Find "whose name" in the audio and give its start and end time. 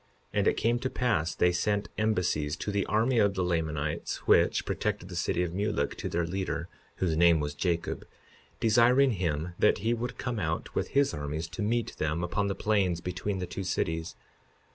6.95-7.39